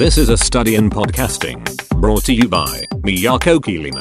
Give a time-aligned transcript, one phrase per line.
[0.00, 1.62] This is a study in podcasting
[2.00, 4.00] brought to you by Miyako Kirino.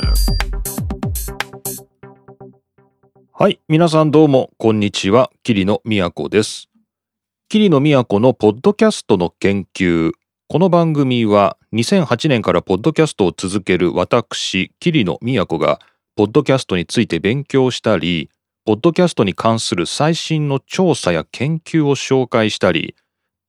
[3.34, 3.60] はい。
[3.68, 5.30] 皆さんどうも、こんにちは。
[5.44, 6.70] 桐野都です。
[7.50, 10.14] 桐野都のポッドキャストの研究。
[10.48, 15.82] この番組は2008年からポッドキャストを続ける私、桐野都が、
[16.16, 18.30] ポッドキャストについて勉強したり、
[18.64, 22.96] ポッドキャストに関する最新の調査や研究を紹介したり、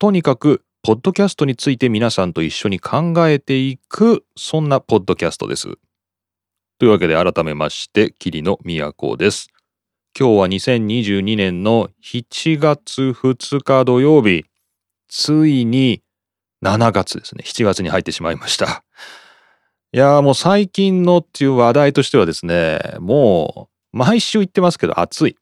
[0.01, 5.68] とにかく、ポッドキャストについて皆さんと一緒に考えていく、そんなポッドキャストです。
[6.79, 9.48] というわけで改めまして、桐野都です。
[10.18, 14.46] 今日は2022年の7月2日土曜日。
[15.07, 16.02] ついに
[16.64, 17.44] 7月ですね。
[17.44, 18.82] 7月に入ってしまいました。
[19.93, 25.36] いやーもう最近のっていう話題としてはですね、もう毎週言ってますけど暑い。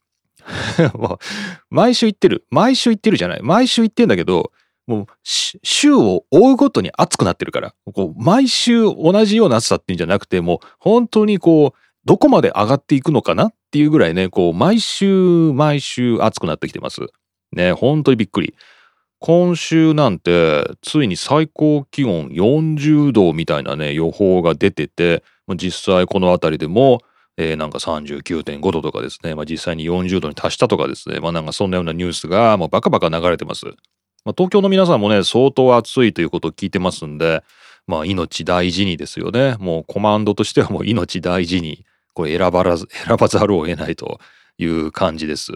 [1.69, 2.45] 毎週言ってる。
[2.51, 3.39] 毎週言ってるじゃない。
[3.41, 4.51] 毎週言ってんだけど、
[4.89, 17.01] もう週を追うごとに暑くなってるから、こう毎週同じような暑さっていうんじゃなくて、もう本当にこう、どこまで上がっていくのかなっていうぐらいね、こう、毎週毎週暑くなってきてます。
[17.51, 18.55] ね、本当にびっくり。
[19.19, 25.23] 今週なんて、ついに最高気温40度みたいなね、予報が出てて、
[25.55, 27.01] 実際この辺りでも、
[27.37, 33.65] えーなんか39.5度とかですね、まあ、実際に40度に達したとかですね、まあなんかそんなようなニュースがもうバカバカ流れてます。
[34.25, 37.43] まあ、東京の皆さんもね、相当暑いということを聞いてますんで、
[37.87, 39.55] まあ命大事にですよね。
[39.59, 44.19] もうコマンドとしてはもう命大事に、これ選ばらず、 選ばざるを得ないと
[44.57, 45.51] いう感じです。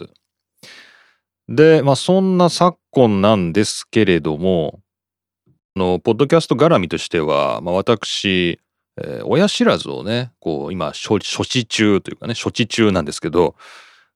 [1.48, 4.80] で、まあそんな昨今なんですけれども、
[5.76, 8.60] の、ポッドキャスト絡みとしては、まあ私、
[8.98, 13.56] えー親知らずをね、こう今、処置中というかね、処置中なんですけど、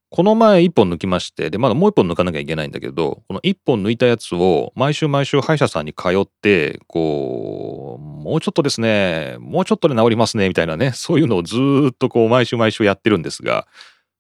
[0.10, 13.68] この前一本抜きまして、で、まだもう一本抜かなきゃいけないんだけど、この一本抜いたやつを毎週毎週歯医者さんに通って、こう、もうちょっとですね、もうちょっとで治りますね、みたいなね、そういうのをずーっとこう毎週毎週やってるんですが、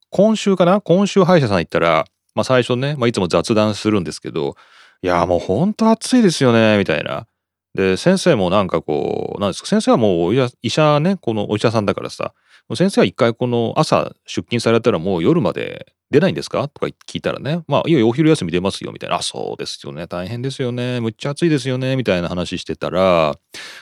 [0.09, 0.81] 今週かな？
[0.81, 4.55] 今週歯医者さん行ったら、まあ最初ね、まあいつも雑談するんですけど、
[5.01, 7.27] いや、もうほんと暑いですよね、みたいな。
[7.77, 10.33] で、先生もなんかこう、なんですか、先生はもう
[10.63, 12.33] 医者ね、このお医者さんだからさ、
[12.75, 16.67] 先生は一回この朝出勤されたらもう夜まで出ないんですか？
[16.67, 19.17] とか聞いたらね、まあ、いよいよお昼休み出ますよ、みたいな。
[19.17, 23.35] あ、そうですよね、大変ですよね、むっちゃ暑いですよね、みたいな話してたら、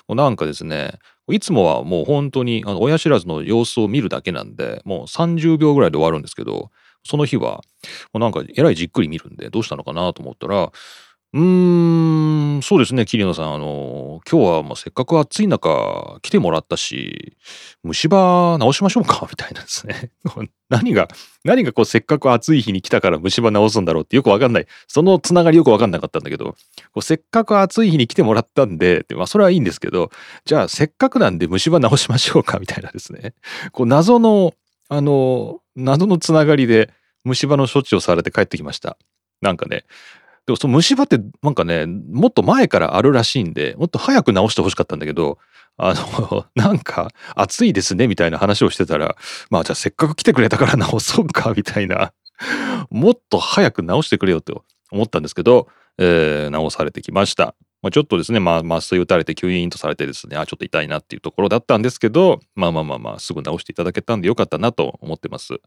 [0.09, 1.00] なんかですね、
[1.31, 6.69] いつもはもう本当に親知らずの様子を見るだけなんで、もう30秒ぐらいで終わるんですけど、
[7.07, 7.62] その日は、
[8.13, 10.72] もうなんかえらいじっくり見るんで、どうしたのかなと思ったら、
[11.35, 13.53] うーん、そうですね、桐野さん。
[13.56, 17.35] あの、今日はまあせっかく暑い中来てもらったし、
[17.84, 19.28] 虫歯直しましょうか？
[19.29, 20.12] みたいなんですね。
[20.69, 21.09] 何が、
[21.44, 24.68] 何がこうせっかく暑い日に来たから虫歯直すんだろうってよくわかんない。
[24.88, 26.56] そのつながりよくわかんなかったんだけど、こ
[26.95, 30.12] うせっかく暑い日に来てもらったんで、でまあそれはいいんですけど、
[30.45, 32.59] じゃあせっかくなんで虫歯直しましょうか？
[32.59, 33.34] みたいなですね。
[33.74, 34.53] こう謎の、
[34.88, 36.91] あの、謎のつながりで
[37.25, 38.97] 虫歯の処置をされて帰ってきました。
[39.41, 39.84] なんかね、
[40.45, 45.39] でもその虫歯ってなんかね、もっと前からあるらしいんで、もっと早く治してほしかったんだけど、
[45.78, 49.16] あの、 なんか暑いですねみたいな話をしてたら、
[49.50, 52.13] まあじゃあせっかく来てくれたから治そうかみたいな、
[52.91, 55.67] もっと早く治してくれよと思ったんですけど、
[55.97, 57.56] えー治されてきました。
[57.81, 65.59] まあ、ちょっとですね、まあ麻酔打たれて吸引とされてですね、あ、ちょっと痛いなっていうところだったんですけど、まあまあまあまあ、すぐ治していただけたんでよかったなと思ってます。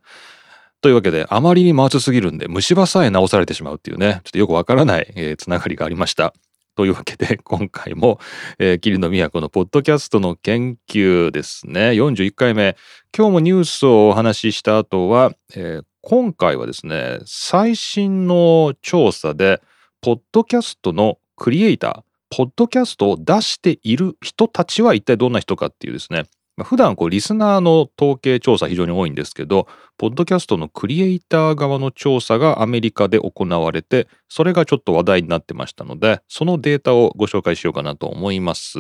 [0.81, 6.35] というわけで、あまりにも暑すぎるんで、虫歯さえ治されてしまうっていうね、ちょっとよくわからない、えーつながりがありました。
[6.77, 8.21] というわけで、今回も、
[8.61, 12.77] えー、桐野都のポッドキャストの研究ですね、41回目。
[13.17, 19.61] 今日もニュースをお話しした後は、えー今回はですね、最新の調査で、
[20.01, 26.25] ポッドキャストのクリエイター、ポッドキャストを出している人たちは一体どんな人かっていうですね、
[26.65, 38.79] 普段こうリスナーの統計調査非常に多いんですけど、ポッドキャストのクリエイター側の調査がアメリカで行われて、それがちょっと話題になってましたので、そのデータをご紹介しようかなと思います。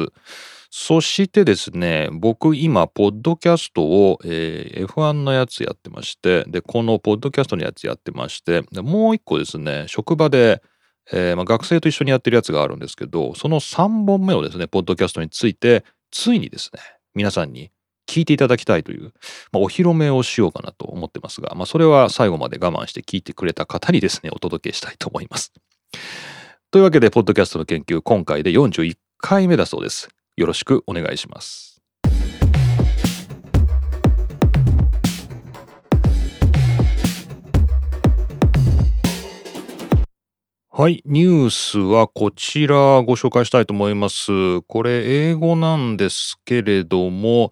[0.71, 10.63] そしてですね、僕今、ポッドキャストを、えー F1 のやつやってまして、で、このポッドキャストのやつやってまして、でもう一個ですね、職場で、
[11.11, 16.81] えーまあ、学生と一緒にやってるやつがあるんですけど、その3本目をですね、ポッドキャストについて、ついにですね、
[17.19, 17.73] 皆さんに
[18.09, 19.13] 聞いていただきたいという、
[19.51, 25.53] まあ、お披露目をしようかなと思ってますが、まあ、それは最後まで我慢して聞いてくれた方にですね、お届けしたいと思います。
[26.71, 30.09] というわけで、ポッドキャストの研究、今回で41回目だそうです。
[30.37, 31.78] よろしくお願いします。
[40.81, 44.61] はい、ニュースはこちらご紹介したいと思います。
[44.63, 47.51] これ英語なんですけれども、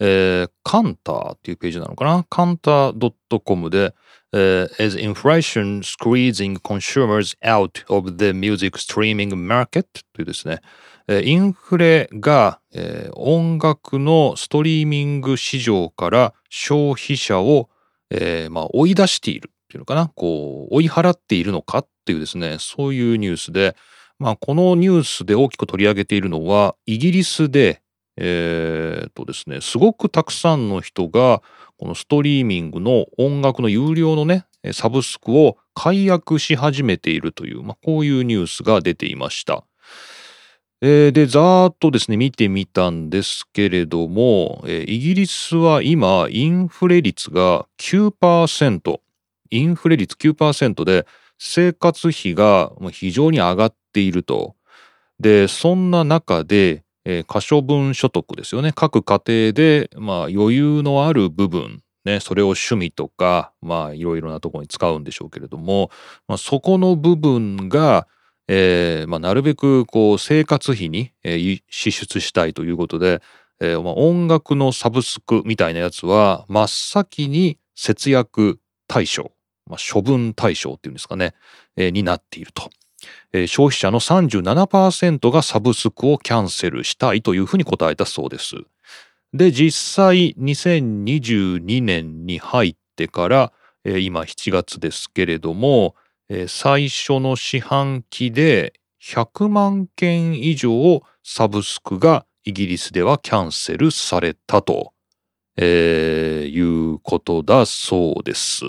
[0.00, 2.26] えー、カンターっていうページなのかな？
[2.28, 3.12] カンター
[3.44, 3.94] .com で、
[4.32, 10.58] えー As inflation squeezing consumers out of the music streaming market というですね、
[11.06, 17.70] えーインフレが、えー音楽のストリーミング市場から消費者を、
[18.10, 23.74] えーまあ、追い出しているていうのかなこう追い払っているのかっていうですねそういうニュースで、
[24.20, 27.82] まあ、このニュースで大きく取り上げているのはイギリスで
[28.16, 31.42] えーとですねすごくたくさんの人が
[31.76, 39.64] このストリーミングの音楽の有料のねサブスクを解約し始めているという、まあ、こういうニュースが出ていました。
[40.80, 49.00] えーで、ざーっとですね、見てみたんですけれども、えーイギリスは今、インフレ率が9%、
[49.54, 51.06] インフレ率9%で、
[51.38, 54.56] 生活費がま非常に上がっていると。
[55.20, 58.72] で、そんな中で、えー可処分所得ですよね。
[58.74, 65.90] 各家庭で、まあ、余裕のある部分、ね、それを趣味とか、まあ、いろいろなところに使うんでしょうけれども、
[66.28, 68.06] まあ、そこの部分が、
[68.48, 73.22] えーまあ、なるべくこう生活費に、えー支出したいということで、
[73.60, 78.58] えーまあ、音楽のサブスクみたいなやつは真っ先に節約
[78.88, 79.32] 対象、
[79.66, 81.34] まあ、処分対象っていうんですかね、
[81.76, 82.70] えーになっていると。
[83.32, 88.56] えー消費者の37%がサブスクをキャンセルしたいというふうに答えたそうです。
[89.32, 93.52] で実際2022年に入ってから、
[93.84, 95.94] えー今7月ですけれども、
[96.28, 104.92] えー最初の四半期で100万件以上サブスクがイギリスではキャンセルされたと、
[105.56, 108.64] いうことだそうです。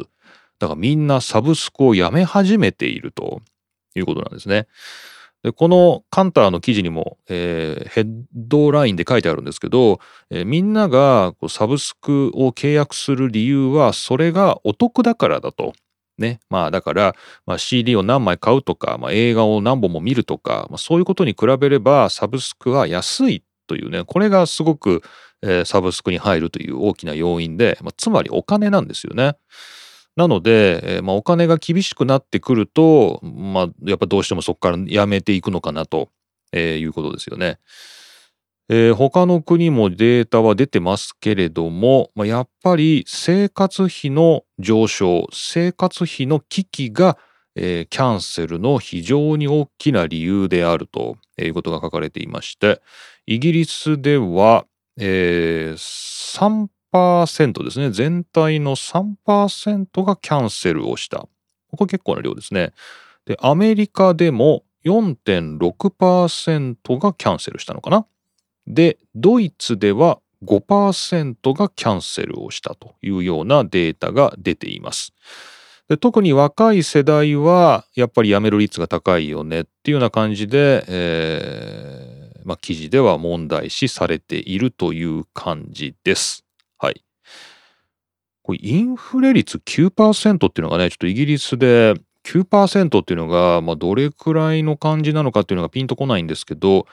[0.59, 3.41] だからみんなサブスクをやめ始めていると
[3.95, 4.67] いうことなんですね。
[5.43, 9.99] でこのカンターの記事にも、えーヘッドラインで書いてあるんですけど、
[10.31, 15.73] えーみんながこうサブスクを契約する理由はそれがお得だからだと。
[16.17, 16.39] ね。
[16.49, 17.15] まあだから、
[17.45, 25.01] まあ、CD を何枚買うとか、まあ、映画を何本も見るとか、まあ、そういうことに比べればサブスクは安いというね、これがすごく、
[25.41, 29.35] えーサブスクに入るという大きな要因で、まあ、つまりお金なんですよね。
[30.15, 36.09] なので、えーまあ、お金が厳しくなってくると、まあ、やっぱどうしてもそこからやめていくのかなと、
[36.53, 37.59] えーいうことですよね。
[38.69, 47.17] えー他の国もデータは出てますけれども、まあ、やっぱり生活費の上昇、生活費の危機が、
[47.55, 52.81] えーキャンセルの非常に大きな理由であるということが書かれていまして、
[53.25, 54.65] イギリスでは、
[54.97, 55.77] えー
[56.95, 57.91] 3%ですね。
[57.91, 61.17] 全体の3%がキャンセルをした。
[61.17, 61.29] こ
[61.77, 62.73] こ結構な量ですね。
[63.25, 68.05] で、アメリカでも4.6%がキャンセルしたのかな。
[68.67, 75.13] で、ドイツでは5%がキャンセルをしたというようなデータが出ています。
[75.87, 86.44] で特に若い世代はやっぱり辞める率が高いよねっていうような感じで、えーまあ、記事では問題視されているという感じです。
[86.77, 87.03] はい。
[88.43, 91.95] これインフレ率9%っていうのがね、ちょっとイギリスで
[92.25, 96.85] 9%っていうのが、まあ、どれくらいの感じなのかっていうのがピンとこないんですけど、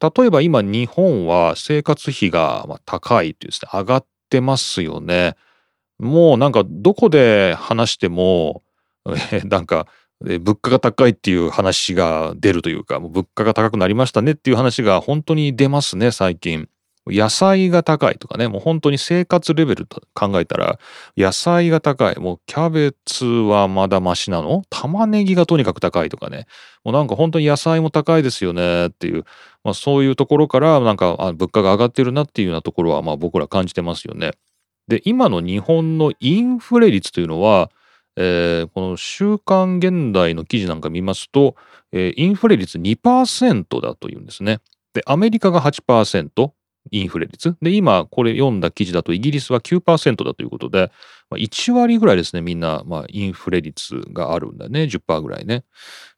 [0.00, 5.36] 例えば今日本は生活費が高いっていうですね、上がってますよね。
[5.98, 8.62] もうなんかどこで話しても、
[9.32, 9.86] えなんか、
[10.22, 16.68] 物価が高いっていう話が出るというか、もう物価が高くなりましたねっていう話が本当に出ますね、最近。
[17.12, 20.78] 野菜が高いとかね、もう本当に生活レベルと考えたら、
[21.16, 22.18] 野菜が高い。
[22.18, 24.62] もうキャベツはまだマシなの？
[24.70, 26.46] 玉ねぎがとにかく高いとかね。
[26.84, 29.24] もうなんか本当に野菜も高いですよねっていう、
[29.64, 34.32] まあそういうところからなんかあ物価が上がってるなっていうようなところはまあ僕ら感じてますよね。
[34.88, 37.70] で、今の日本のインフレ率というのは、
[38.16, 41.54] えーこの週刊現代の記事なんか見ますと、
[41.92, 44.58] えーインフレ率2%だというんですね。
[44.92, 46.50] で、アメリカが8%、
[46.90, 47.56] インフレ率。
[47.62, 50.90] で、今これ読んだ記事だとイギリスは9%だということで、
[51.30, 55.64] まあ、1割ぐらいですね、みんな、まあ、インフレ率があるんだね、10%ぐらいね。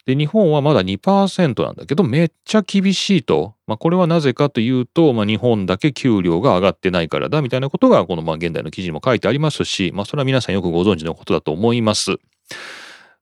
[0.05, 3.55] で、日本はまだ2%なんだけど、めっちゃ厳しいと。
[3.67, 12.17] まあ、これはなぜかというと、まあ、日本だけ給料が上がってないからだ、みたいなことが、この、まあ、現代の記事にも書いてありますし、まあ、それは皆さんよくご存知のことだと思います。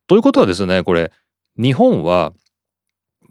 [0.07, 1.11] ということはですね、これ、
[1.57, 2.33] 日本は、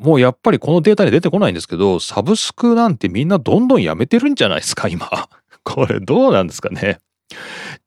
[0.00, 5.08] もうやっぱりこのデータに出てこないんですけど、サブスクなんてみんなどんどんやめてるんじゃないですか、今。
[5.62, 7.00] これどうなんですかね。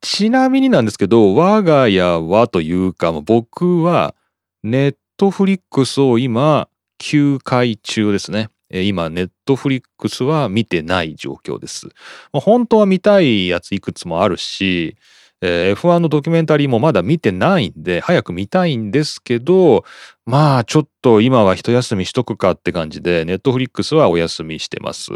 [0.00, 4.14] ちなみになんですけど、我が家はというか、僕は
[4.62, 6.68] ネットフリックスを今、
[6.98, 8.48] 休会中ですね。
[8.70, 11.88] 今、ネットフリックスは見てない状況です。
[12.32, 14.96] 本当は見たいやついくつもあるし、
[15.46, 19.84] え F1 のドキュメンタリーもまだ見てないんで、早く見たいんですけど、
[20.24, 25.10] まあちょっと今は一休みしとくかって感じで、ネットフリックスはお休みしてます。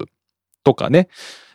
[0.64, 1.08] とかね。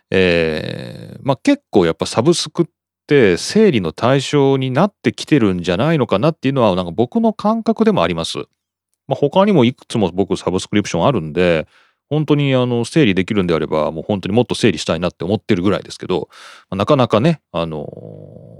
[0.09, 2.65] えー、まあ結構やっぱサブスクっ
[3.07, 8.39] て整理の対象になってきてるんじゃないのかなっていうのはなんか僕の感覚でもあります。
[9.07, 11.67] まあ、他にもいくつも僕サブスクリプションあるんで、
[12.09, 16.29] 本当にあの整理できるんであれば、もう本当にもっと整理したいなって思ってるぐらいですけど、
[16.69, 17.87] なかなかね、あの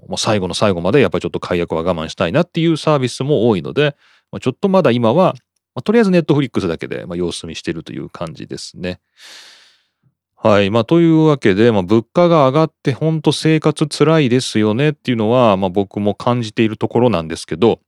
[0.07, 3.95] もう最後の最後までやっぱりちょっと解約は我慢したいなっていうサービスも多いので、
[4.31, 5.33] まあ、ちょっとまだ今は、
[5.75, 8.99] まあ、とりあえずネットフリックスだけで、まあ、様子見してるという感じですね。
[10.35, 10.69] はい。
[10.69, 17.79] まあ、というわけで、まあ、物価が上がって本当生活辛いですよねっていうのは、まあ、僕も感じているところなんですけど、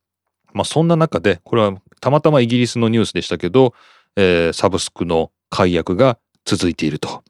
[0.53, 3.73] まあ、そんな中で、これはたまたまイギリスのニュースでしたけど、
[4.15, 7.25] えー、サブスクの解約が続いていると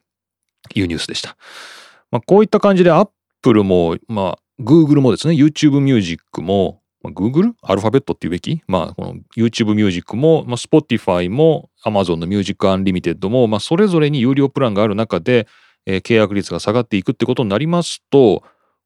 [0.76, 1.36] いうニュースでした。
[2.12, 7.52] まあ、こういった感じで Apple も、まあ、Google もですね、YouTube Music も、まあ、Google?
[7.62, 8.62] アルファベットっていうべき？
[8.66, 15.46] まあ、この YouTube Music も、まあ、Spotify も Amazon の Music Unlimited も、まあ、それぞれに有料プランがある中で、
[15.84, 18.42] えー、契約率が下がっていくってことになりますと、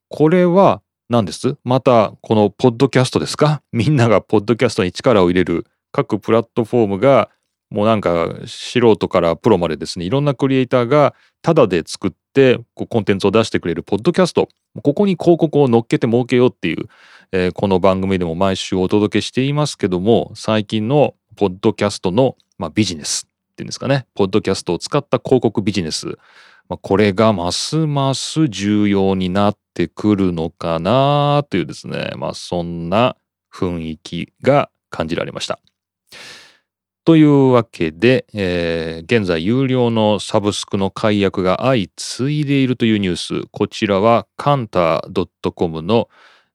[0.08, 1.56] これは何です？
[1.64, 3.62] また、このポッドキャストですか？
[3.72, 7.30] みんながポッドキャストに力を入れる各プラットフォームが
[7.70, 14.48] もうなんか素人からプロまでですねいろんなクリエイターがタダで作ってこうコンテンツを出してくれるポッドキャスト。
[14.82, 16.86] ここに広告を乗っけて儲けようっていう、
[17.32, 24.06] えー、この番組でも毎週お届けしていますけども最近のポッドキャストの、まあ、ビジネスっていうんですかね。
[24.14, 26.06] ポッドキャストを使った広告ビジネス、
[26.68, 32.12] まあ、これがますます重要になってくるのかなというですね。
[32.16, 33.16] まあそんな
[33.52, 35.58] 雰囲気が感じられました。
[37.04, 46.08] というわけで、えー、現在有料のサブスクの解約が相次いでいるというニュースこちらはカンター .com の、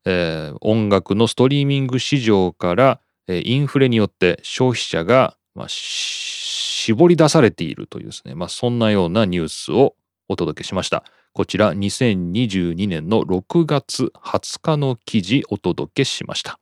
[0.06, 9.96] えー、音楽のストリーミング市場から、えー、インフレによって消費者が、まあ、絞り出されているというですね、まあ、そんなようなニュースを
[10.30, 11.04] お届けしました。
[11.34, 16.60] こちら2022年の6月20日の記事お届けしました。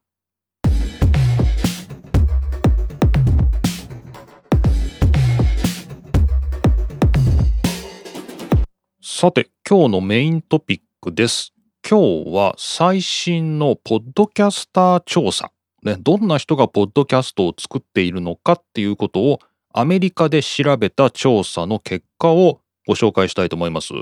[9.16, 11.54] さて、今日のメイントピックです。
[11.88, 15.52] 今日は最新のポッドキャスター調査。
[15.84, 19.40] ね、どんな人がポッドキャストを作っているのかっていうことを
[19.72, 23.94] アメリカで調べた調査の結果をご紹介したいと思います。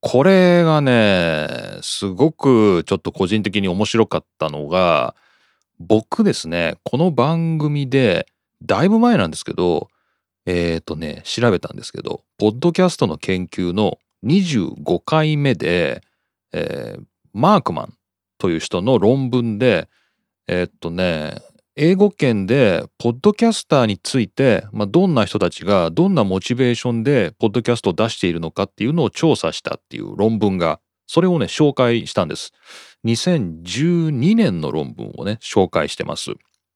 [0.00, 1.48] これがね、
[1.80, 5.14] すごくちょっと個人的に面白かったのが、
[5.78, 8.26] 僕ですね、この番組で、
[8.62, 9.88] だいぶ前なんですけど、
[10.44, 16.02] えっ、ー、とね、調べたんですけど、ポッドキャストの研究の25回目で、
[16.52, 17.94] えー、マークマン
[18.38, 19.88] という人の論文で、
[20.46, 21.36] えー、っとね、
[21.76, 32.52] 英語圏でポッドキャスターについて、まあ、どんな人たちがどんなモチベーションでポッドキャストを出しているのかっていうのを調査したっていう論文がそれをね紹介したんです。
[33.06, 36.32] 2012年の論文をね紹介してます。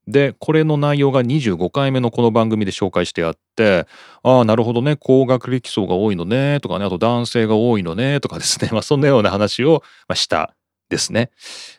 [0.06, 3.86] で、これの内容が25回目のこの番組で紹介してあって、
[4.22, 9.82] ああ、なるほどね、高学歴層が多いのね、とかね、あと男性が多いのね、とかですね、 まあそんなような話を
[10.14, 10.54] した
[10.90, 11.30] ですね。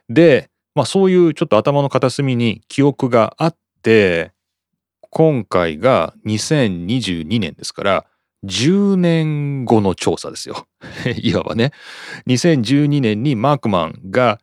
[0.10, 4.32] で、まあそういうちょっと頭の片隅に記憶があって、
[5.12, 8.06] 今回が2022年ですから、
[8.46, 10.68] 10年後の調査ですよ。
[11.22, 11.72] いわばね。
[12.28, 14.40] 2012年にマークマンが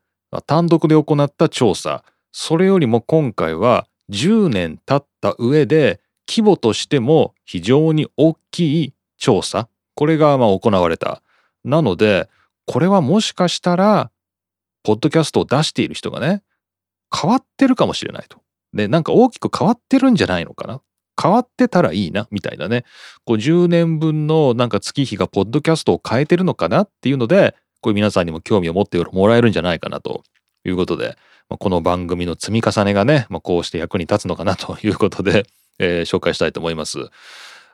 [0.47, 2.05] 単独で行った調査。
[2.33, 11.23] それよりも今回は10年経った上で規模としても非常に大きい調査これがま行われた。
[11.65, 12.29] なので
[12.67, 14.11] これはもしかしたら
[14.83, 16.43] ポッドキャストを出している人がね
[17.15, 18.39] 変わってるかもしれないと。
[18.73, 20.81] でなんか大きく変わってるんじゃないのかな
[21.21, 22.85] 変わってたらいいなみたいなね
[23.25, 30.23] こう10年分のなんか月日がポッドキャストを変えてるのかなっていうのでこれ皆さんにも興味を持ってもらえるんじゃないかなと
[30.65, 31.19] いうことで
[31.49, 35.47] この番組の積み重ねがね、まあ、こうして役に立つのかなということで、
[35.79, 36.99] えー、紹介したいと思います。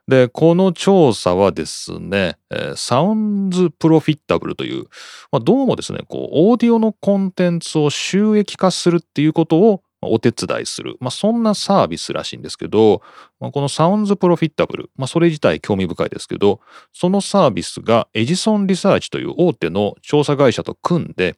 [0.06, 4.84] で、この調査はですね、えー、サウンズプロフィッタブルという、
[5.30, 13.02] まあ、どうもですね、こう、オーディオのコンテンツを収益化するっていうことをお手伝いする、まあ、そんなサービスらしいんですけど、
[13.40, 16.60] まあ、このサウンズプロフィッタブル、まあ、それ自体興味深いですけど、
[16.92, 21.36] そのサービスがエジソンリサーチという大手の調査会社と組んで、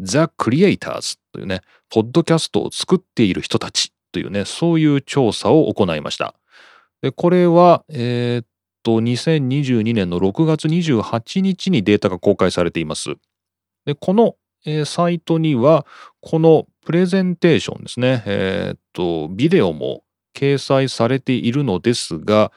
[0.00, 1.60] The Creators というね、
[1.90, 6.34] ポッドキャストを作っている人たちというね、そういう調査を行いました。
[7.02, 8.46] で、これは、えー、っ
[8.82, 13.14] と、2022年の6月28日にデータが公開されています。
[13.84, 15.86] で、この、えー、サイトには、
[16.20, 20.02] このプレゼンテーションですね、えー、っと、ビデオも
[20.34, 22.52] 掲載されているのですが、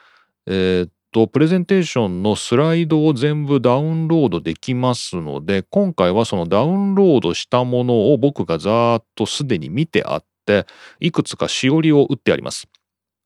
[0.46, 10.66] えー、と、プレゼンテーションのスライドを全部ダウンロードできますので、今回はそのダウンロードしたものを僕がざーっとすでに見てあって、
[11.00, 12.68] いくつかしおりを打ってあります。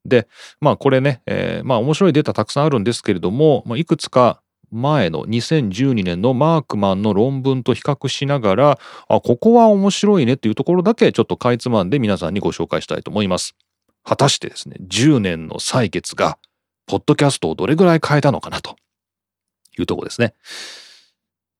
[0.04, 0.28] で、
[0.60, 13.54] まあこれね、えー、まあ面白いデータたくさんあるんですけれども、まあ、いくつか前の2012年のマークマンの論文と比較しながら、あ、ここは面白いねっていうところだけちょっとかいつまんで皆さんにご紹介したいと思います。
[14.02, 16.38] 果たしてですね、10年の採決が、
[16.86, 18.76] ポッドキャストをどれぐらい変えたのかなと
[19.78, 20.34] いうところですね。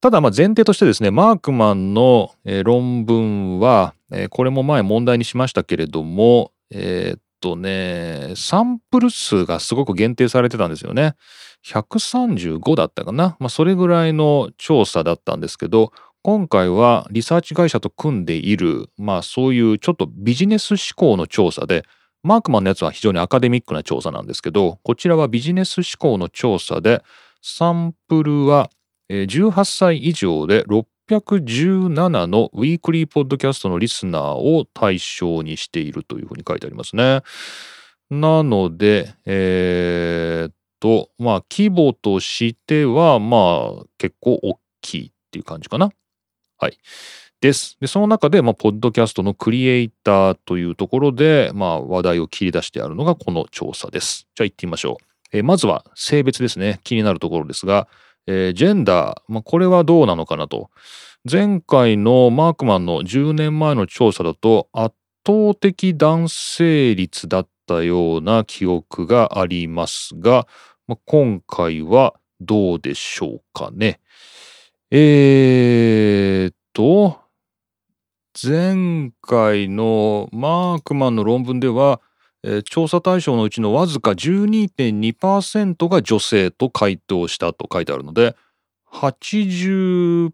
[0.01, 2.33] ただまあ前提としてですね、マークマンの
[2.65, 3.95] 論文は、
[4.29, 11.15] これも前問題にしましたけれども、えー、っとね、サンプル数がすごく限定されてたんですよね。
[11.67, 13.37] 135だったかな。
[13.39, 15.91] まあそれぐらいの調査だったんですけど、
[16.23, 21.85] 今回はリサーチ会社と組んでいる、まあそういうちょっとビジネス志向の調査で、
[22.25, 27.05] マークマンのやつは非常にアカデミックな調査なんですけど、こちらはビジネス志向の調査で、
[27.43, 28.71] サンプルは
[29.11, 37.23] 18歳以上で617のウィークリーポッドキャストのリスナーを対象にしているというふうに書いてありますね。
[38.11, 45.91] なので、えー、っと、まあ、規模としては、まあ、結構大きいっていう感じかな。
[46.57, 46.79] はい。
[47.45, 47.77] です。
[47.79, 54.27] で、その中で、まあ、ポッドキャストのクリエイターというところで、まあ、話題を切り出してあるのがこの調査です。
[54.35, 55.05] じゃあ行ってみましょう。
[55.37, 56.81] えー、まずは性別ですね。
[56.85, 57.87] 気になるところですが、
[58.27, 60.71] えー、ジェンダー、まあ、これはどうなのかなと。
[61.31, 64.97] 前回のマークマンの10年前の調査だと圧
[65.27, 70.47] 倒的男性率だったような記憶がありますが、
[70.87, 74.01] まあ、今回はどうでしょうかね。
[74.91, 77.24] えー、っと、
[78.43, 82.01] 前回のマークマンの論文では、
[82.43, 88.35] えー、調査対象のうちのわずか12.2%が女性と回答したと書いてあるので
[88.93, 90.33] 80%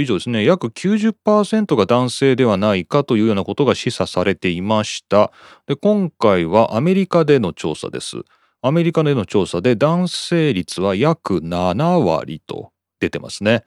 [0.00, 0.44] 以上ですね。
[0.44, 5.32] 約90%が男性ではないかというようなことが示唆されていました。
[5.66, 8.22] で今回はアメリカでの調査です。
[8.62, 13.64] アメリカでの調査で男性率は約7割と出てますね。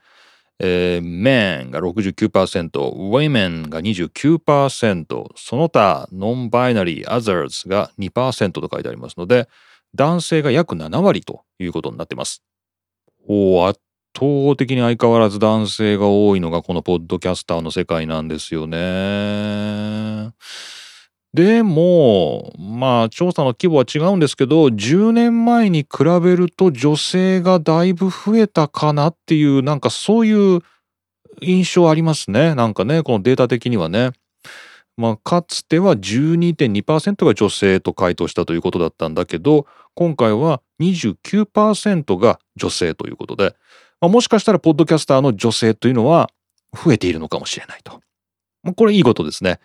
[0.65, 9.49] えー、men が69%、women が29%、その他、ノンバイナリー、others が2%と書いてありますので、
[9.93, 12.43] 男性が約7割ということになっています。
[13.27, 13.81] お圧
[14.17, 20.31] 倒的に相変わらず男性が多いのがこのポッドキャスターの世界なんですよね。
[21.33, 30.59] でも、まあ、調査の規模は違うんですけど、10年前に比べると女性がだいぶ増えたかなっていう、なんかそういう
[31.41, 32.53] 印象ありますね。
[32.53, 34.11] なんかね、このデータ的にはね。
[34.95, 39.65] まあ、かつては12.2%が女性と回答したということだったんだけど、
[39.95, 43.55] 今回は29%が女性ということで、
[43.99, 46.29] まあ、もしかしたらポッドキャスターの女性というのは
[46.73, 48.01] 増えているのかもしれないと。
[48.75, 49.59] これいいことですね。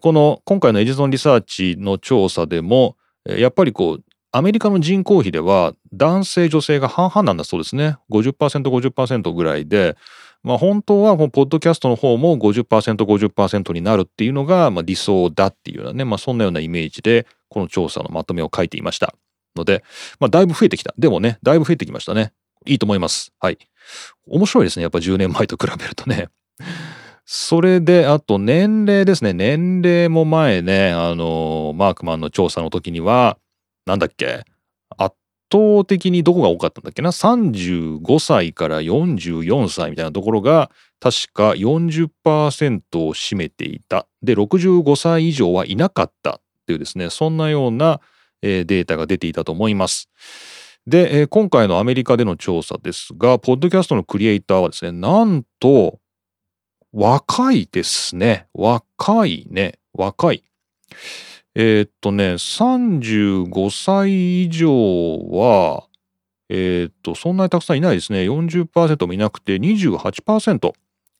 [0.00, 7.96] この今回のエジソンリサーチの調査でも、やっぱりこうアメリカの人口比では男性女性が半々なんだそうですね。
[8.10, 9.96] 50%50% ぐらいで、
[10.42, 19.14] まあ、本当はもうポッドキャストの方も 50%50% になるっていうのがまあ理想だっていうようなね、まあ、そんなようなイメージでこの調査のまとめを書いていました。
[19.54, 19.84] ので、
[20.18, 20.94] まあ、だいぶ増えてきた。
[20.96, 22.32] でもねだいぶ増えてきましたね。
[22.64, 23.32] いいと思います。
[23.38, 23.58] はい。
[24.26, 24.82] 面白いですね。
[24.82, 26.28] やっぱ10年前と比べるとね。
[27.24, 29.32] それで、あと年齢ですね。
[29.32, 33.38] 年齢も前ね、あの、マークマンの調査の時には、
[33.86, 34.44] なんだっけ、
[34.98, 35.16] 圧
[35.52, 44.06] 倒的にどこが多かったんだっけな、35歳から44歳みたいなところが、確か40%を占めていた。
[44.22, 48.00] で、65歳以上はいなかったっていうですね、そんなような、
[48.42, 50.08] データが出ていたと思います。
[50.88, 56.00] で、今回のアメリカでの調査ですが、ポッドキャストのクリエイターはですね、なんと、
[56.92, 58.46] 若いですね。
[58.52, 59.78] 若いね。
[59.94, 60.44] 若い。
[61.54, 65.86] えー、っとね、35歳以上は、
[66.48, 68.20] えー、っと、そんなにたくさんいないですね。
[68.22, 70.72] 40%もいなくて28%。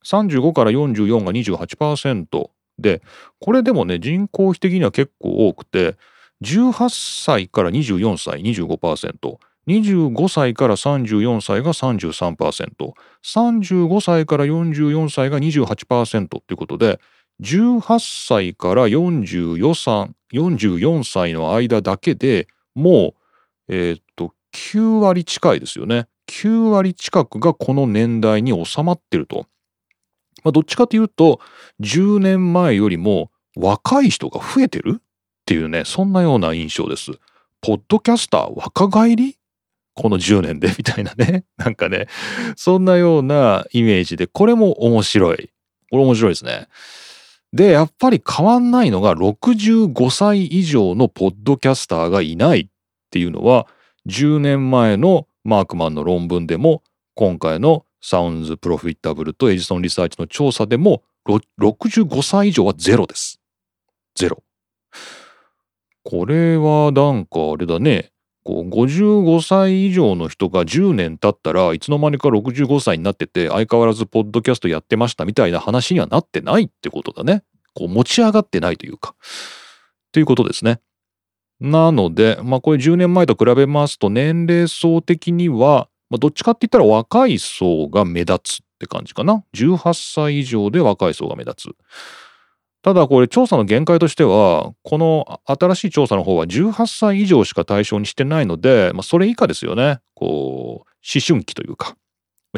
[0.05, 3.03] 35から44が28%で、
[3.41, 5.97] これでもね、人口比的には結構多くて、
[6.43, 9.39] 18歳から24歳25%。
[9.69, 12.93] 25歳から34歳が33%、
[13.25, 17.01] 35歳から44歳が28%ということで、
[17.43, 23.15] 18歳から44歳の間だけでも
[23.69, 26.07] う、えー、っと、9割近いですよね。
[26.29, 29.47] 9割近くがこの年代に収まってると。
[30.45, 31.41] まあ、どっちかというと、
[31.81, 35.03] 10年前よりも若い人が増えてるっ
[35.47, 37.13] ていうね、そんなような印象です。
[37.61, 39.39] ポッドキャスター若返り？
[39.95, 41.45] この10年でみたいなね。
[41.57, 42.07] なんかね、
[42.57, 45.51] そんなようなイメージで、これも面白い。
[45.91, 46.69] これ面白いですね。
[47.53, 52.67] で、やっぱり変わんないのが65歳以上のポッドキャスターがいないっ
[53.11, 53.67] ていうのは
[54.07, 56.83] 10年前のマークマンの論文でも
[57.15, 61.03] 今回のサウンズプロフィッタブルとエジソンリサーチの調査でも
[61.61, 63.41] 65歳以上はゼロです。
[64.15, 64.43] ゼロ。
[66.05, 68.12] これはなんかあれだね。
[68.45, 77.45] こう55歳以上の人が10年経ったらいつの間にか65歳になってて相変わらずポッドキャストやってましたみたいな話にはなってないってことだね。
[77.75, 79.15] こう持ち上がってないというか。
[80.13, 80.81] ということですね。
[81.61, 89.45] なので、まあこれ10年前と比べますと年齢層的には、まあ、どっちかって言ったら若い層が目立つって感じかな。
[89.55, 91.77] 18歳以上で若い層が目立つ。
[92.83, 100.01] ただこれ調査の限界としては、この新しい調査の方は18歳以上しか対象にしてないので、まあ、それ以下ですよね。
[100.15, 101.97] こう、思春期というか、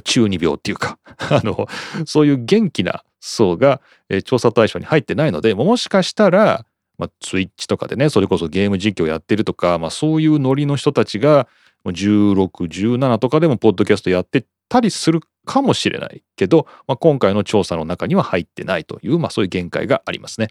[0.02, 0.98] 中二病っていうか、
[1.30, 1.68] あの、
[2.06, 3.82] そういう元気な層が、
[4.24, 6.64] 調査対象に入ってないので、もしかしたら、
[6.96, 11.48] まあ、ツイッチとかでね、それこそゲーム実況やってるとか、まあ、そういうノリの人たちが、
[11.84, 20.48] 16、17とかでもポッドキャストやってたりするかもしれないけど、まあ、今回の調査の中には入ってないという、まあ、そういう限界がありますね。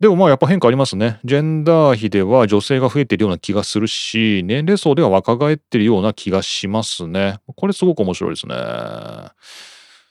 [0.00, 1.20] でもまあやっぱ変化ありますね。
[1.24, 7.38] ジェンダー比では女性が増えているような気がするし、年齢層では若返ってるような気がしますね。
[7.56, 8.54] これすごく面白いですね。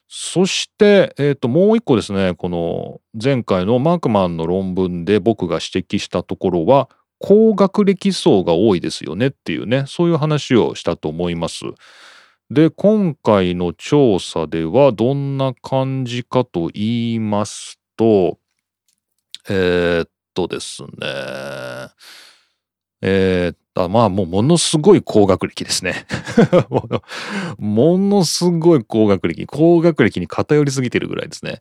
[0.07, 11.65] そして、えっ、ー、と、もう一個ですね、この前回のマークマンの論文で僕が指摘したところは、高学歴層が多いですよねっていうね、そういう話をしたと思います。
[12.53, 18.37] で、今回の調査ではどんな感じかと言いますと、
[19.49, 20.89] えー、っとですね、
[23.01, 26.05] えー、あまあもうものすごい高学歴ですね
[27.57, 29.47] ものすごい高学歴。
[29.47, 31.59] 高学歴に偏りすぎてるぐらいですね。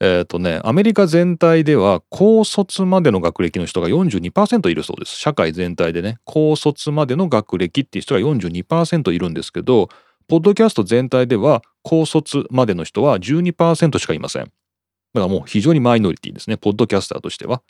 [0.00, 5.16] えっ、ー、とね、アメリカ全体では高卒までの学歴の人が42%いるそうです。
[5.16, 9.88] 社会全体でね、高卒までの学歴っていう人が42%いるんですけど、
[10.28, 14.44] ポッドキャスト全体では高卒までの人は12%しかいません。
[14.44, 17.62] だからもう非常にマイノリティですね、ポッドキャスターとしては。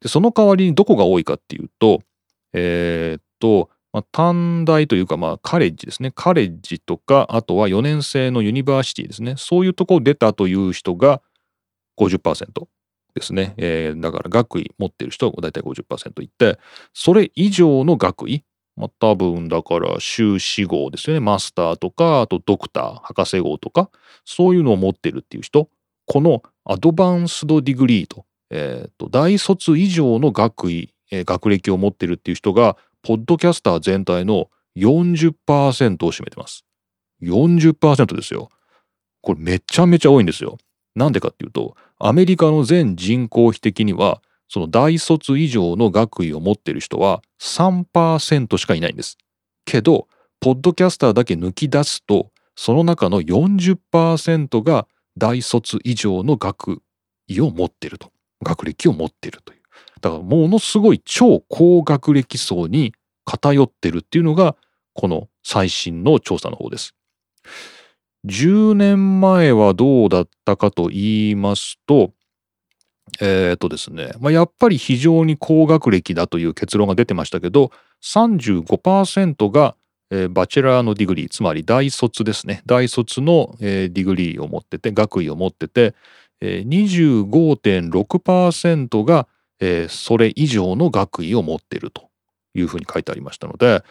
[0.00, 2.00] で、その代わりにどこが多いかっていうと、
[2.52, 6.12] えー、っと、まあ、短大というか、まあ、カレッジですね。
[6.14, 9.34] カレッジとか、あとは4年制のユニバーシティですね。
[9.36, 11.22] そういうとこ出たという人が
[11.98, 12.66] 50%
[13.14, 13.54] ですね。
[13.56, 16.58] えー、だから学位持ってる人が大体50%いって、
[16.92, 18.44] それ以上の学位、
[18.80, 21.20] まあ、多分だから修士号ですよね。
[21.20, 23.90] マスターとか、あとドクター、博士号とか、
[24.24, 25.68] そういうのを持ってるっていう人、
[26.06, 35.34] この advanced degree と、えー、と大卒以上の学位、えー、学歴を持ってるっていう人が、ポッドキャスター全体の40%
[36.06, 36.64] を占めてます。
[37.22, 38.48] 40%ですよ。
[39.20, 40.56] これめちゃめちゃ多いんですよ。
[40.94, 49.16] なんでかっていうと、アメリカの全人口比的には、その大卒以上の学位を持っている人は3%しかいないんです。
[49.64, 50.08] けど、
[50.40, 56.82] ポッドキャスターだけ抜き出すと、その中の40%が大卒以上の学
[57.28, 58.10] 位を持ってると。
[58.42, 59.60] 学歴を持ってるという。
[60.00, 62.92] だからものすごい超高学歴層に
[63.24, 64.56] 偏ってるっていうのが、
[64.94, 66.96] この最新の調査の方です。
[68.26, 72.12] 10年前はどうだったかと言いますと、
[73.20, 77.70] えっ、とですね、まあ、やっぱり非常に高学歴だという結論が出てましたけど、
[78.02, 79.74] 35%が、
[80.10, 82.62] えー、 bachelor の degree、つまり大卒ですね。
[82.66, 85.94] 大卒の、えー、 degree を持ってて、学位を持ってて、
[86.40, 86.68] えー、
[87.30, 89.28] 25.6%が、
[89.60, 92.08] えー、それ以上の学位を持っていると
[92.54, 93.82] いうふうに書いてありましたので、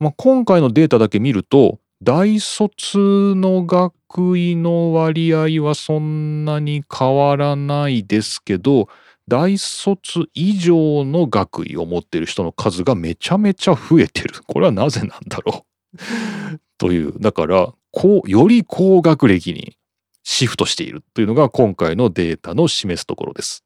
[0.00, 8.88] まあ、今回のデータだけ見ると、大卒の学位の割合はそんなに変わらないですけど、
[9.28, 14.34] 大卒以上の学位を持っている人の数がめちゃめちゃ増えてる。
[14.48, 17.14] これはなぜなんだろう という。
[17.20, 19.76] だから、こう、より高学歴に
[20.24, 23.62] シフトしているというのが今回のデータの示すところです。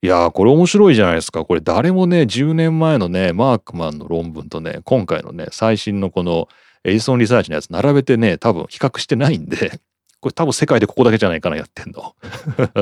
[0.00, 1.44] いやー、これ面白いじゃないですか。
[1.44, 6.48] これ誰もね、10年前のね、マークマンの論文とね、今回のね、最新のこの
[6.84, 9.80] エジソンリサーチのやつ並べてね、多分比較してないんで、
[10.20, 12.14] これ多分世界でここだけじゃないかな、やってんの。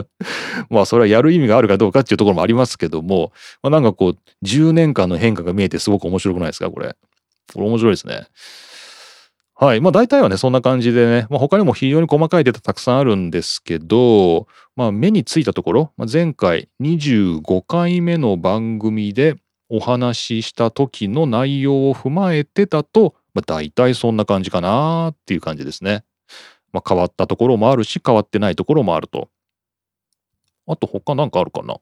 [0.68, 6.96] まあそれはやる意味があるかどうかっていうところもありますけども、まあ、なんかこう、10年間の変化が見えてすごく面白くないですか、これ。
[7.54, 8.26] これ面白いですね。
[9.58, 9.80] はい。
[9.80, 19.36] まあ大体はね、そんな感じでね、まあ、他にも非常に細かいデータたくさんあるんですけど、まあ目についたところ、まあ、前回25回目の番組で
[19.70, 26.04] お話しした時の内容を踏まえてだと、まあ大体そんな感じかなっていう感じですね。
[26.74, 29.30] まあ変わったところもあるし、変わってないところもあると。
[30.66, 31.76] あと他なんかあるかな？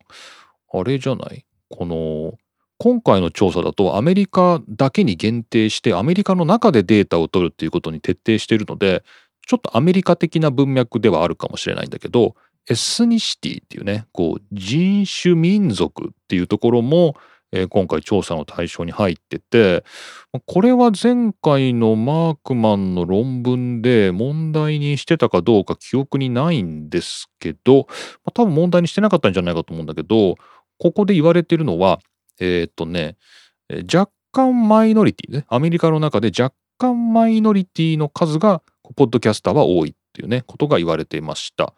[0.73, 1.45] あれじゃない？
[1.71, 2.35] この、
[2.79, 9.05] 今回の調査だとアメリカだけに限定してアメリカの中でデータを取るっていうことに徹底しているので
[9.47, 12.35] ちょっとアメリカ的な文脈ではあるかもしれないんだけど
[12.69, 17.15] エスニシティっていうねこう人種民族っていうところも、
[17.53, 19.85] えー、今回調査の対象に入ってて
[20.47, 27.87] これは前回のマークマンの論文で問題にしてたかどうか記憶にないんですけど、
[28.25, 30.37] まあ、多分問題にしてなかったんじゃないかと思うんだけど
[30.79, 32.01] ここで言われてるのは
[32.41, 33.17] えー、っとね、
[33.93, 38.63] 若干マイノリティね、アメリカの中で若干マイノリティの数が、
[38.97, 41.73] ポッドキャスターは多いっていうね、ことが言われていました。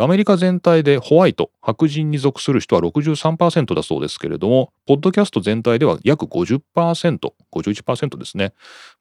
[0.00, 6.60] アメリカ全体でホワイト、白人に属する人は63%だそうですけれども、ポッドキャスト全体では約50%、
[7.52, 8.52] 51%ですね。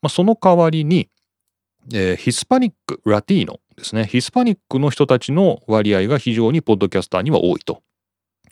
[0.01, 1.09] まあ、その代わりに、
[1.93, 4.05] えー、ヒスパニック、ラティーノですね。
[4.05, 7.81] ヒスパニックの人たちの割合が非常にポッドキャスターには多いと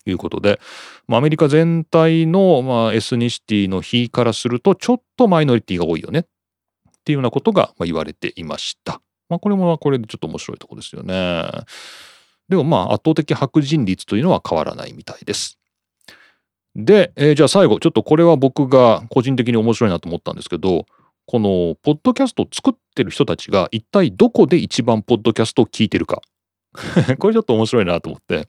[0.09, 0.59] いうことで、
[1.07, 6.23] まあ、アメリカ全体の、まあ、エスニシティの比からするとちょっとマイノリティが多いよねっ
[7.03, 9.01] ていうようなことが言われていました。
[9.29, 11.43] まあ、これもこれでちょっと面白いとこですよね。
[12.49, 15.57] でもまあ圧倒的白人率というのは変わらないみたいです。
[16.75, 20.85] で、えー、じゃあ最後ちょっとこれは僕が個人的に面白いなと思ったんですけど
[21.25, 26.21] このポッドキャストを作ってる人たちが一体どこで一番ポッドキャストを聞いてるか
[27.19, 28.47] これちょっと面白いなと思って、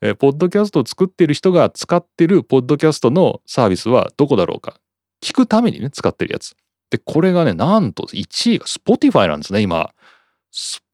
[0.00, 4.80] えー、ポッドキャストを作っている人が使ってるポッドキャストのサービスはどこだろうか。
[5.22, 6.54] 聞くためにね、使ってるやつ。
[6.90, 9.90] で、これがね、なんと1位が Spotify なんですね、今。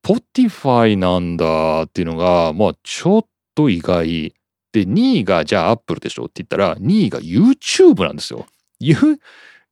[0.04, 4.34] Spotify なんだっていうのが、まあちょっと意外。
[4.72, 8.46] で、2位がじゃあ Apple でしょって言ったら、2位が YouTube なんですよ。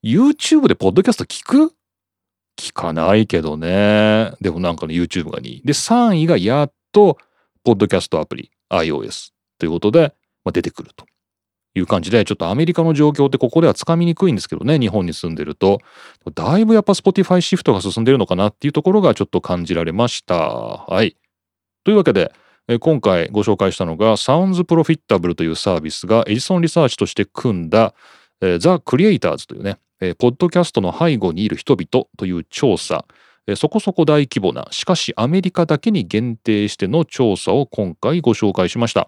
[0.05, 1.75] YouTube でポッドキャスト聞く？
[2.57, 4.33] 聞かないけどね。
[4.41, 5.63] でもなんかの YouTube が2位。
[5.65, 7.19] で、3位がやっと、
[7.65, 11.07] ポッドキャストアプリ、iOS ということで、まあ、出てくると
[11.75, 15.81] いう感じで、ちょっとアメリカの状況ってここではつかみにくいんですけどね、日本に住んでると。
[16.35, 20.37] だいぶやっぱ Spotify シフトが進んでるのかなっていうところがちょっと感じられました。
[20.37, 21.17] はい。
[21.85, 22.33] というわけで、
[22.81, 27.95] 今回ご紹介したのが Sounds Profitable というサービスがエジソンリサーチとして組んだ
[28.41, 28.49] The
[28.85, 29.79] Creators というね、
[30.19, 33.05] ポッドキャストの背後にいる人々という調査。
[33.57, 39.07] そこそこ大規模な、しかしアメリカだけに限定しての調査を今回ご紹介しました。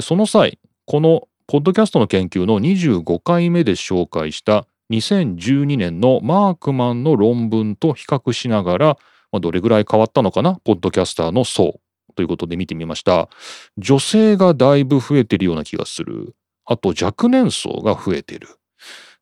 [0.00, 8.98] その際、このポッドキャストの研究の25回目で紹介した2012年のマークマンの論文と比較しながら、
[9.32, 11.80] どれぐらい変わったのかな、ポッドキャスターの層
[12.14, 13.28] ということで見てみました。
[13.76, 16.34] 女性がだいぶ増えてるような気がする。
[16.64, 18.48] あと若年層が増えてる。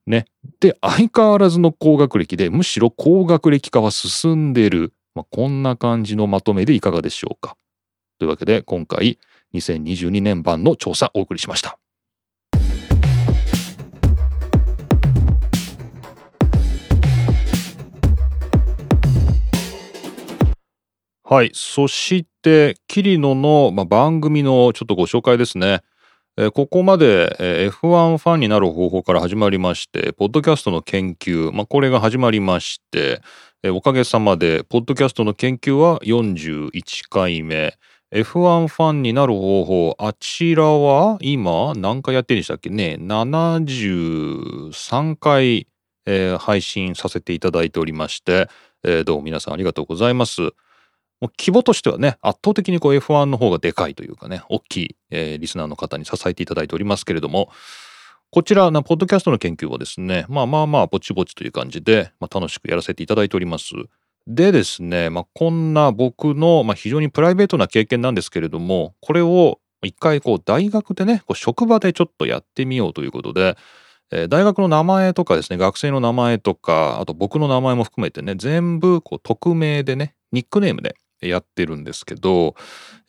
[0.07, 0.27] ね。
[0.61, 4.93] で、相変わらずの高学歴で、むしろ高学歴化は進んでいる。
[5.15, 7.57] まあ、こんな感じのまとめでいかがでしょうか。
[8.19, 9.19] というわけで、今回、
[9.55, 11.79] 2022年版の調査お送りしました。
[21.25, 21.51] はい。
[21.55, 25.81] そして、キリノの、まあ、番組のちょっとご紹介ですね。
[26.55, 27.37] ここまで、
[27.71, 33.21] F1 ファンになる方法から始まりまして、ポッドキャストの研究、まあ、これが始まりまして、
[33.69, 36.71] おかげさまで、ポッドキャストの研究は41
[37.11, 37.77] 回目。
[38.15, 42.71] F1 ファンになる方法、あちらは今何回やってるんでしたっけ？
[42.71, 45.67] ね ?73 回、
[46.07, 48.49] えー、配信させていただいておりまして、
[48.85, 50.41] えー、どうも皆さんありがとうございます。
[51.23, 57.49] もう規模としてはね、圧倒的にこう F1 の方がでかいというかね、大きい、えー、リスナーの方に支えていただいておりますけれども、
[58.33, 63.67] こちらな、ポッドキャストの研究はですね、まあまあまあ、ぼちぼちという感じで、まあ、楽しくやらせていただいております。
[64.27, 73.57] でですね、まあ、こんな僕の、まあ、非常にプライベートな経験なんですけれども、これを一回こう大学でね、こう職場でちょっとやってみようということで、
[74.11, 80.97] えー、大学の名前とかですね、学生の名前とか、あと僕の名前も含めてね、全部こう匿名でね、ニックネームで
[81.29, 82.55] やってるんですけど、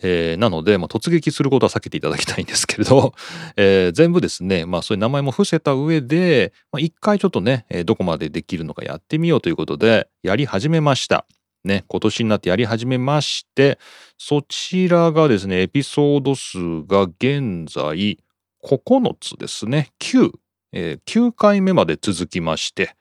[0.01, 3.13] えー、なので、まあ、突撃することは避けていただきたいんですけれど、
[3.55, 11.25] えー、全部ですね、まあ、そういう名前も伏せた上で、まあ、一回ちょっとね、どこまでできるのかやってみようということで、やり始めました。
[11.63, 13.79] ね、今年になってやり始めまして、
[14.17, 18.19] そちらがですね、エピソード数が現在
[18.63, 20.31] 9つですね、9、
[20.73, 22.95] えー、9回目まで続きまして、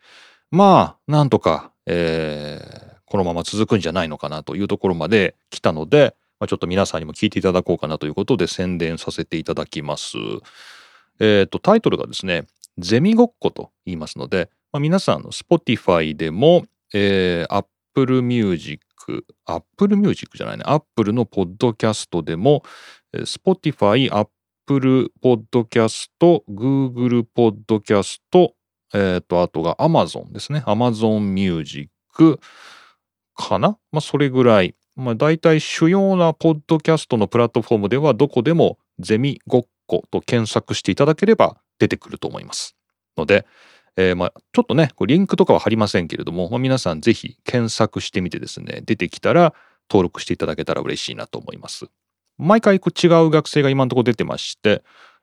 [0.50, 2.81] まあ、なんとか、えー、
[3.12, 10.16] このまま続くんじゃないのかなというところまで来たので、まあ、ちょっと皆さんにも聞いていただこうかなということで宣伝させていただきます。
[11.20, 12.46] えっ、ー、と、タイトルがですね、
[12.78, 18.80] ゼミごっこと言いますので、まあ、皆さんの Spotify でも、えー、Apple Music、
[19.44, 22.62] Apple Music じゃないね、Apple のポッドキャストでも、
[23.14, 26.08] Spotify、Apple Podcast、
[26.48, 28.20] Google Podcast、
[28.94, 30.62] えっ、ー、と、あとが Amazon ですね。
[30.66, 31.90] Amazon Music
[33.34, 33.78] かな？
[33.90, 34.74] まあ、それぐらい。
[34.94, 42.76] まあ、大体主要なポッドキャストのプラットフォームではどこでもゼミごっこと検索していただければ出てくると思います。
[43.16, 43.46] ので、
[43.96, 49.54] えー、まあちょっとね、リンクとかは貼りませんけれども、まあ、皆さんぜひ検索してみてですね、出てきたら
[49.90, 51.86] 登録していただけたら嬉しいなと思います。
[52.38, 54.82] 毎回違う学生が今のところ出てまして、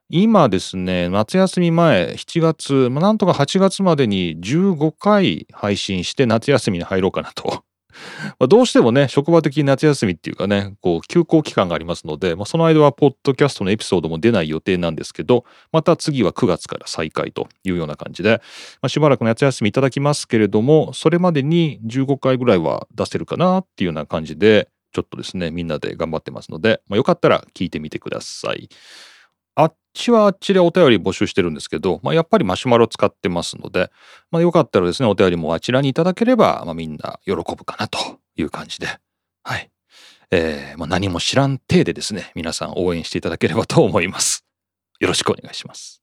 [0.10, 7.63] 今ですね、夏休み前、7月、まあ、なんとか8月までに15回配信して夏休みに入ろうかなと
[8.39, 18.41] まあどうしてもね、職場的夏休みっていうかね、こう、休校期間がありますので、まあ、その間はポッドキャストのエピソードも出ない予定なんですけど、また次は9月から再開というような感じで、
[18.81, 28.69] まあ、しばらく夏休みいただきますけれども、それまでに15回ぐらいは出せるかなっていうような感じで、ちょっとですね、みんなで頑張ってますので、まあ、よかったら聞いてみてください。
[29.89, 33.91] あっちはあっちでお便り募集してるんですけど、まあ、やっぱりマシュマロ使ってますので、
[34.30, 37.97] まあ、よかったらですね、お便りもあちらにいただければ、まあ、みんな喜ぶかなと
[38.36, 38.88] いう感じで、
[39.43, 39.69] はい。
[40.32, 44.45] えー、まあ、何も知らん体でですね、皆さん応援していただければと思います。
[44.99, 45.98] よろしくお願いします。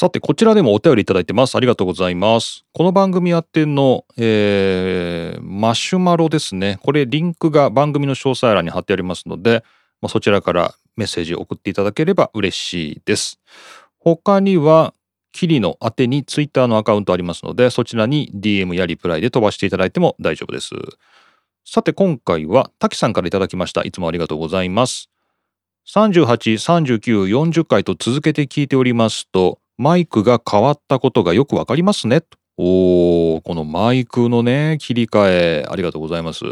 [0.00, 1.56] さて、こちらでもお便りいただいてます。
[1.56, 2.64] ありがとうございます。
[2.72, 6.78] この番組宛ての、えー、マシュマロですね。
[6.82, 9.62] これ、リンクが番組の詳細欄に貼ってありますので、
[10.00, 13.40] まあ、そちらからメッセージを送っていただければ嬉しいです。
[13.98, 14.94] 他には、
[15.32, 20.70] キリの宛てにツイッターのアカウントありますので、そちらに DM やリプライで飛ばしていただいても大丈夫です。
[21.66, 23.82] さて、今回は、滝さんからいただきました。
[23.82, 25.10] いつもありがとうございます。
[25.86, 32.20] 38、39、40回と続けて聞いておりますと、マイクが変わったことがよくわかりますね。
[32.58, 36.44] おー、このマイクのね、切り替え、ありがとうございます。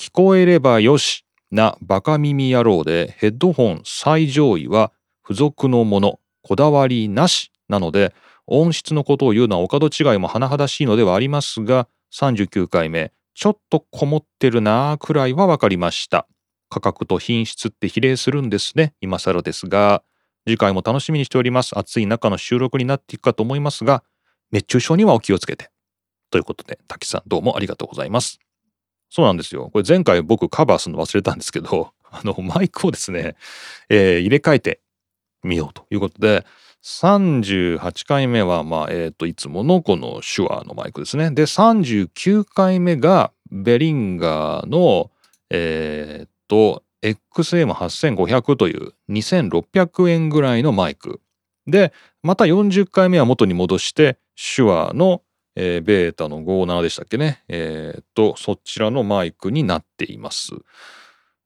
[0.00, 4.90] 聞こえればよしなバカ耳野郎でヘッドホン最上位は
[5.22, 8.14] 付属のもの、こだわりなしなので、
[8.46, 16.26] 音質のことを言うのはお門違いも甚だしいのではありますが、39回目、ちょっとこもってるなーくらいはわかりました。
[16.70, 18.94] 価格と品質って比例するんですね。
[19.02, 20.02] 今更ですが。
[20.46, 21.76] 次回も楽しみにしております。
[21.76, 24.04] 暑い中の収録になっていくかと思いますが、
[24.52, 25.70] 熱中症にはお気をつけて。
[26.30, 28.38] ということで、滝さんどうもありがとうございます。
[29.10, 29.70] そうなんですよ。
[29.72, 33.34] これ前回僕カバーするの忘れたんですけど、 あの、マイクをですね、
[33.88, 34.80] えー、入れ替えて
[35.42, 36.46] みようということで、
[36.84, 41.32] 38回目は、まあ、えっ、ー、と、いつものこの手話のマイクですね。
[41.32, 45.10] で、39回目がベリンガーの、
[45.50, 51.20] えっ、と、XM8500 という2600円ぐらいのマイク。
[51.66, 54.18] で、また40回目は元に戻して、
[54.56, 55.22] 手話の、
[55.56, 57.42] えー、ベータの57でしたっけね。
[57.48, 60.52] えー、っと、そちらのマイクになっています。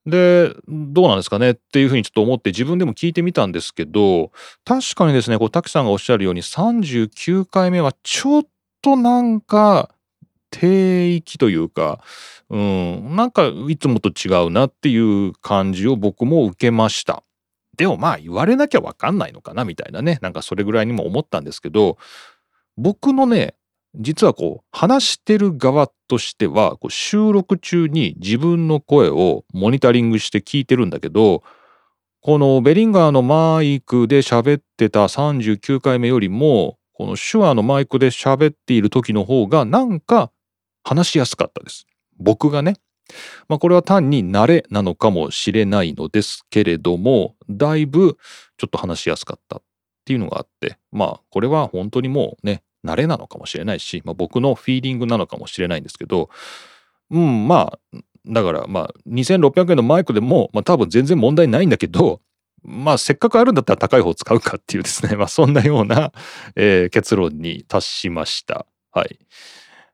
[0.06, 1.50] で、どうなんですかね？
[1.50, 4.32] っていうふうにちょっと思って自分でも聞いてみたんですけど、
[4.64, 8.46] 確かにですね、こう、滝さんがおっしゃるように39回目はちょっ
[8.82, 9.90] となんか
[10.50, 12.00] 低域というか、
[12.48, 17.22] うん、なんかいつもと違うなっていう感じを僕も受けました。
[17.76, 21.96] でもまあ言われなきゃわかんないのかなみたいなね、なんかそれぐらいにも思ったんですけど、
[22.76, 23.54] 僕のね、
[23.94, 31.42] 実はこう話してる側としてはこう収録中に自分の声をモニタリングして聞いてるんだけど
[32.20, 40.30] このベリンガーのマイクで喋ってた39回目よりもこの手話のマイクで喋っている時の方がなんか
[40.84, 41.86] 話しやすかったです。
[42.18, 42.76] 僕がね。
[43.48, 48.18] まあこれは単に慣れなのかもしれないのですけれども、だいぶ
[48.56, 49.62] ちょっと話しやすかったっ
[50.04, 56.30] ていうのがあって、まあこれは本当にもうね、慣れなのかもしれないし、まあ、僕のフィーリングなのかもしれないんですけど、
[57.10, 62.20] うん、まあ、だからまあ2600円のマイクでも、まあ多分全然問題ないんだけど、
[62.62, 66.12] まあせっかくあるんだったら高い方使うかっていうですね、まあそんなような、
[66.56, 68.66] えー、結論に達しました。
[68.92, 69.18] はい。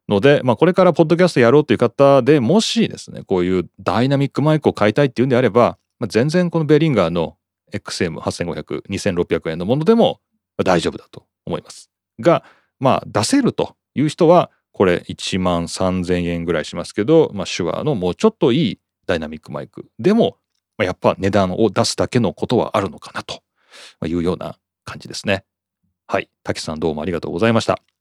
[0.09, 7.37] ので、まあ、これからポッドキャストやろうという方でもしですねこういうダイナミックマイクを買いたいっていうんであれば、まあ、全然このベリンガーの
[7.73, 10.21] XM8500、2600円のものでも
[10.65, 11.91] 大丈夫だと思います。
[12.21, 12.45] が、
[12.79, 20.37] まあ出せるという人は、これ1万3000円ぐらいしますけど、まあ手話のもうちょっといいダイナミックマイクでも、
[20.77, 23.43] まあ、やっぱ値段を出すだけのことはあるのかなと
[24.07, 25.45] いうような感じですね。
[26.07, 26.29] はい。
[26.43, 27.96] 滝さんどうもありがとうございました。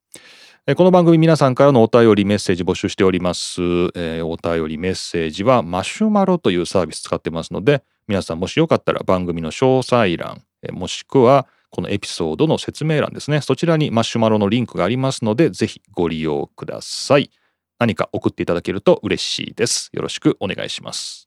[0.74, 3.62] この番組皆さんからのお便りメッセージ募集しております。
[3.94, 10.42] えー、お便りメッセージはマシュマロというサービス使ってますので、皆さんもしよかったら番組の詳細欄、
[10.72, 13.42] もしくはこのエピソードの説明欄ですね。
[13.42, 17.30] そちらにマシュマロのリンクがありますので、ぜひご利用ください。
[17.78, 19.92] 何か送っていただけると嬉しいです。
[19.94, 21.25] よろしくお願いします。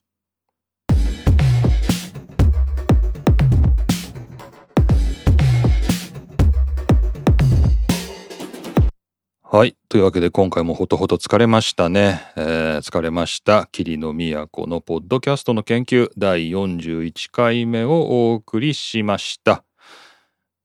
[9.50, 9.78] はい。
[9.88, 12.20] というわけで今回もほとほと疲れましたね。
[12.36, 13.66] えー、疲れました。
[13.72, 19.64] 霧の都のポッドキャストの研究第41回目をお送りしました。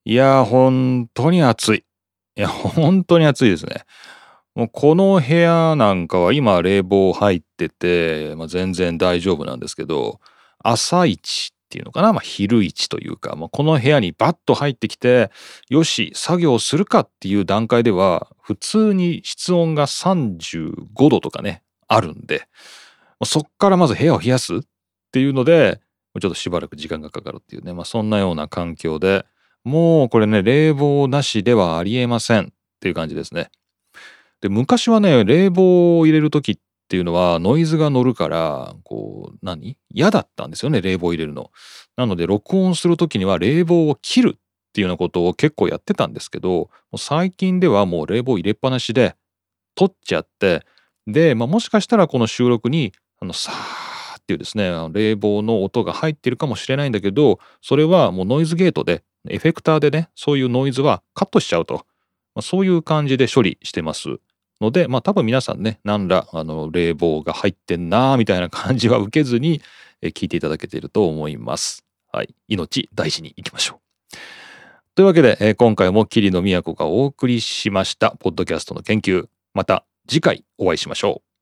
[0.04, 1.86] いやー、本当に暑い。
[2.36, 3.86] いや、本当に暑いですね。
[4.54, 10.20] もうこの部屋なんかは今冷房入ってて、まあ、全然大丈夫なんですけど、
[10.62, 15.32] 朝一ていうのかな、まあ、昼一というか、まあ、この部屋にバッと入ってきて、
[15.70, 22.48] よし、作業するかっていう段階では、普通に室温が35度とかね、あるんで、
[23.26, 24.60] そっからまず部屋を冷やすっ
[25.12, 25.82] ていうので、
[26.22, 29.26] ちょっとしばらく時間がかかるっていうね、まあ、そんなような環境で、
[29.64, 32.46] もうこれね、冷房なしではありえませんっ
[32.82, 33.50] ていう感じですね。
[34.42, 39.78] で、昔はね、冷房を入れる時っっていうのはノイズが乗るからこう何？
[39.90, 41.52] 嫌だったんですよね冷房入れるの。
[41.98, 44.40] なので録音する時には冷房を切るっ
[44.74, 49.16] ていうようなことを結構やってたんですけど最近ではもう冷房入れっぱなしで
[49.76, 50.66] 取っちゃって
[51.08, 61.86] で、まあ、もしかしたらこの収録にあのさーっていうですね冷房の音が入ってるかもしれないんだけどそれはもうノイズゲートでエフェクターでねそういうノイズはカットしちゃうと、
[62.36, 64.20] まあ、そういう感じで処理してます。
[64.64, 69.62] ので、まあ多分皆さんね、何らあの冷房が入ってんなーみたいな感じは受けずに、
[70.02, 71.86] 聞いていただけていると思います。
[72.12, 72.36] はい。
[72.48, 74.18] 命大事にいきましょう。
[74.96, 79.28] というわけで、え今回も桐野都がお送りしました、ポッドキャストの研究。
[79.54, 81.33] また次回お会いしましょう。